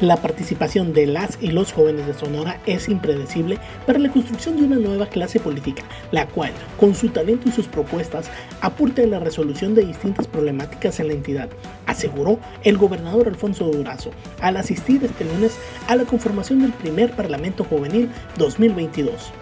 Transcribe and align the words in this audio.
La 0.00 0.16
participación 0.16 0.94
de 0.94 1.06
las 1.06 1.36
y 1.42 1.48
los 1.48 1.74
jóvenes 1.74 2.06
de 2.06 2.14
Sonora 2.14 2.58
es 2.64 2.88
impredecible 2.88 3.58
para 3.86 3.98
la 3.98 4.10
construcción 4.10 4.56
de 4.56 4.62
una 4.62 4.76
nueva 4.76 5.06
clase 5.06 5.40
política, 5.40 5.82
la 6.10 6.26
cual, 6.26 6.52
con 6.78 6.94
su 6.94 7.10
talento 7.10 7.50
y 7.50 7.52
sus 7.52 7.66
propuestas, 7.66 8.30
aporta 8.62 9.02
en 9.02 9.10
la 9.10 9.18
resolución 9.18 9.74
de 9.74 9.84
distintas 9.84 10.26
problemáticas 10.26 11.00
en 11.00 11.08
la 11.08 11.12
entidad, 11.12 11.50
aseguró 11.86 12.38
el 12.64 12.78
gobernador 12.78 13.28
Alfonso 13.28 13.66
Durazo 13.66 14.10
al 14.40 14.56
asistir 14.56 15.04
este 15.04 15.26
lunes 15.26 15.58
a 15.86 15.96
la 15.96 16.04
conformación 16.04 16.62
del 16.62 16.72
primer 16.72 17.10
Parlamento 17.12 17.62
Juvenil 17.64 18.08
2022. 18.38 19.32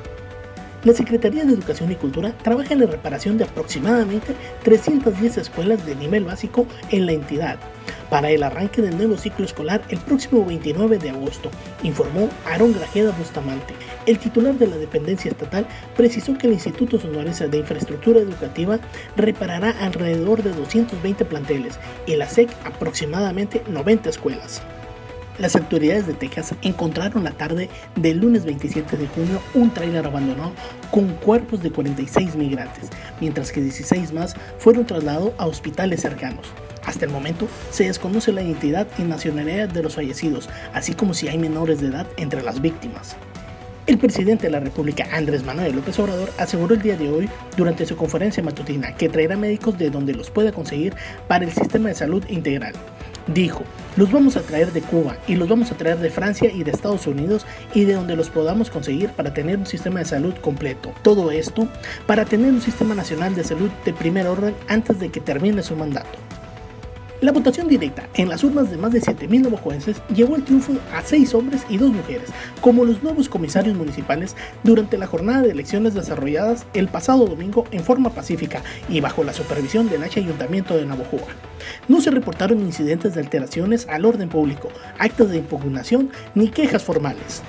La 0.82 0.92
Secretaría 0.92 1.44
de 1.44 1.52
Educación 1.52 1.92
y 1.92 1.94
Cultura 1.94 2.36
trabaja 2.42 2.74
en 2.74 2.80
la 2.80 2.86
reparación 2.86 3.38
de 3.38 3.44
aproximadamente 3.44 4.34
310 4.64 5.38
escuelas 5.38 5.86
de 5.86 5.94
nivel 5.94 6.24
básico 6.24 6.66
en 6.90 7.06
la 7.06 7.12
entidad, 7.12 7.58
para 8.10 8.30
el 8.30 8.42
arranque 8.42 8.82
del 8.82 8.96
nuevo 8.96 9.16
ciclo 9.16 9.44
escolar 9.44 9.82
el 9.88 9.98
próximo 9.98 10.44
29 10.44 10.98
de 10.98 11.10
agosto, 11.10 11.50
informó 11.82 12.28
Aaron 12.46 12.72
Grajeda 12.72 13.12
Bustamante. 13.12 13.74
El 14.06 14.18
titular 14.18 14.54
de 14.54 14.66
la 14.66 14.76
dependencia 14.76 15.30
estatal 15.30 15.66
precisó 15.96 16.36
que 16.36 16.46
el 16.46 16.54
Instituto 16.54 16.98
Sonorense 16.98 17.48
de 17.48 17.58
Infraestructura 17.58 18.20
Educativa 18.20 18.78
reparará 19.16 19.70
alrededor 19.80 20.42
de 20.42 20.52
220 20.52 21.24
planteles 21.24 21.78
y 22.06 22.16
la 22.16 22.28
SEC 22.28 22.50
aproximadamente 22.64 23.62
90 23.68 24.08
escuelas. 24.10 24.62
Las 25.38 25.54
autoridades 25.54 26.06
de 26.08 26.14
Texas 26.14 26.54
encontraron 26.62 27.22
la 27.22 27.30
tarde 27.30 27.70
del 27.94 28.18
lunes 28.18 28.44
27 28.44 28.96
de 28.96 29.06
junio 29.06 29.40
un 29.54 29.72
tráiler 29.72 30.04
abandonado 30.04 30.52
con 30.90 31.10
cuerpos 31.14 31.62
de 31.62 31.70
46 31.70 32.34
migrantes, 32.34 32.90
mientras 33.20 33.52
que 33.52 33.60
16 33.60 34.12
más 34.12 34.34
fueron 34.58 34.84
trasladados 34.84 35.32
a 35.38 35.46
hospitales 35.46 36.00
cercanos. 36.00 36.46
Hasta 36.84 37.04
el 37.04 37.12
momento 37.12 37.46
se 37.70 37.84
desconoce 37.84 38.32
la 38.32 38.42
identidad 38.42 38.88
y 38.98 39.02
nacionalidad 39.02 39.68
de 39.68 39.82
los 39.82 39.94
fallecidos, 39.94 40.48
así 40.74 40.94
como 40.94 41.14
si 41.14 41.28
hay 41.28 41.38
menores 41.38 41.80
de 41.80 41.88
edad 41.88 42.06
entre 42.16 42.42
las 42.42 42.60
víctimas. 42.60 43.16
El 43.88 43.96
presidente 43.96 44.48
de 44.48 44.50
la 44.50 44.60
República, 44.60 45.08
Andrés 45.12 45.44
Manuel 45.44 45.74
López 45.74 45.98
Obrador, 45.98 46.30
aseguró 46.36 46.74
el 46.74 46.82
día 46.82 46.98
de 46.98 47.08
hoy, 47.08 47.26
durante 47.56 47.86
su 47.86 47.96
conferencia 47.96 48.42
matutina, 48.42 48.94
que 48.94 49.08
traerá 49.08 49.34
médicos 49.34 49.78
de 49.78 49.88
donde 49.88 50.12
los 50.12 50.28
pueda 50.28 50.52
conseguir 50.52 50.94
para 51.26 51.46
el 51.46 51.52
sistema 51.52 51.88
de 51.88 51.94
salud 51.94 52.22
integral. 52.28 52.74
Dijo, 53.28 53.62
los 53.96 54.12
vamos 54.12 54.36
a 54.36 54.42
traer 54.42 54.74
de 54.74 54.82
Cuba 54.82 55.16
y 55.26 55.36
los 55.36 55.48
vamos 55.48 55.72
a 55.72 55.76
traer 55.78 55.96
de 56.00 56.10
Francia 56.10 56.52
y 56.52 56.64
de 56.64 56.70
Estados 56.70 57.06
Unidos 57.06 57.46
y 57.72 57.86
de 57.86 57.94
donde 57.94 58.14
los 58.14 58.28
podamos 58.28 58.68
conseguir 58.68 59.08
para 59.12 59.32
tener 59.32 59.56
un 59.56 59.64
sistema 59.64 60.00
de 60.00 60.04
salud 60.04 60.34
completo. 60.34 60.92
Todo 61.00 61.30
esto 61.30 61.66
para 62.06 62.26
tener 62.26 62.52
un 62.52 62.60
sistema 62.60 62.94
nacional 62.94 63.34
de 63.34 63.44
salud 63.44 63.70
de 63.86 63.94
primer 63.94 64.26
orden 64.26 64.54
antes 64.68 65.00
de 65.00 65.08
que 65.08 65.20
termine 65.20 65.62
su 65.62 65.74
mandato. 65.74 66.27
La 67.20 67.32
votación 67.32 67.66
directa 67.66 68.08
en 68.14 68.28
las 68.28 68.44
urnas 68.44 68.70
de 68.70 68.76
más 68.76 68.92
de 68.92 69.00
7.000 69.00 69.42
navajoenses 69.42 70.00
llevó 70.14 70.36
el 70.36 70.44
triunfo 70.44 70.74
a 70.94 71.02
seis 71.02 71.34
hombres 71.34 71.62
y 71.68 71.76
dos 71.76 71.90
mujeres, 71.90 72.30
como 72.60 72.84
los 72.84 73.02
nuevos 73.02 73.28
comisarios 73.28 73.76
municipales 73.76 74.36
durante 74.62 74.96
la 74.96 75.08
jornada 75.08 75.42
de 75.42 75.50
elecciones 75.50 75.94
desarrolladas 75.94 76.64
el 76.74 76.86
pasado 76.86 77.26
domingo 77.26 77.64
en 77.72 77.82
forma 77.82 78.10
pacífica 78.10 78.62
y 78.88 79.00
bajo 79.00 79.24
la 79.24 79.32
supervisión 79.32 79.88
del 79.88 80.04
H 80.04 80.20
Ayuntamiento 80.20 80.76
de 80.76 80.86
Navojoa. 80.86 81.26
No 81.88 82.00
se 82.00 82.12
reportaron 82.12 82.60
incidentes 82.60 83.14
de 83.14 83.20
alteraciones 83.20 83.88
al 83.88 84.04
orden 84.04 84.28
público, 84.28 84.68
actos 84.96 85.30
de 85.30 85.38
impugnación 85.38 86.10
ni 86.36 86.50
quejas 86.50 86.84
formales. 86.84 87.42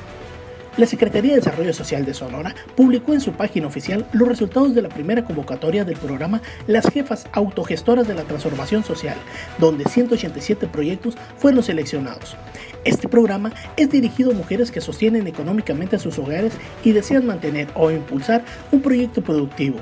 La 0.79 0.85
Secretaría 0.85 1.31
de 1.31 1.39
Desarrollo 1.39 1.73
Social 1.73 2.05
de 2.05 2.13
Sonora 2.13 2.55
publicó 2.77 3.13
en 3.13 3.19
su 3.19 3.33
página 3.33 3.67
oficial 3.67 4.07
los 4.13 4.29
resultados 4.29 4.73
de 4.73 4.81
la 4.81 4.87
primera 4.87 5.25
convocatoria 5.25 5.83
del 5.83 5.97
programa 5.97 6.41
Las 6.67 6.89
Jefas 6.89 7.27
Autogestoras 7.33 8.07
de 8.07 8.15
la 8.15 8.23
Transformación 8.23 8.85
Social, 8.85 9.17
donde 9.57 9.83
187 9.83 10.67
proyectos 10.67 11.17
fueron 11.37 11.63
seleccionados. 11.63 12.37
Este 12.85 13.09
programa 13.09 13.51
es 13.75 13.89
dirigido 13.91 14.31
a 14.31 14.35
mujeres 14.35 14.71
que 14.71 14.79
sostienen 14.79 15.27
económicamente 15.27 15.97
a 15.97 15.99
sus 15.99 16.17
hogares 16.17 16.53
y 16.81 16.93
desean 16.93 17.25
mantener 17.25 17.67
o 17.75 17.91
impulsar 17.91 18.45
un 18.71 18.81
proyecto 18.81 19.21
productivo. 19.21 19.79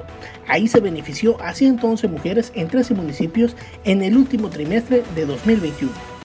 Ahí 0.48 0.68
se 0.68 0.80
benefició 0.80 1.40
a 1.44 1.54
111 1.54 2.08
mujeres 2.08 2.52
en 2.56 2.70
13 2.70 2.96
municipios 2.96 3.56
en 3.84 4.02
el 4.02 4.18
último 4.18 4.50
trimestre 4.50 5.04
de 5.14 5.28
2021. 5.28 6.17